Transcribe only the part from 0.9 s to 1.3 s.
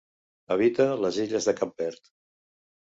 les